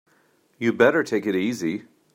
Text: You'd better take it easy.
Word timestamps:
You'd 0.57 0.79
better 0.79 1.03
take 1.03 1.27
it 1.27 1.35
easy. 1.35 1.83